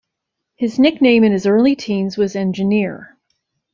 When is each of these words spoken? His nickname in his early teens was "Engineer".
His 0.55 0.79
nickname 0.79 1.23
in 1.23 1.31
his 1.31 1.45
early 1.45 1.75
teens 1.75 2.17
was 2.17 2.35
"Engineer". 2.35 3.15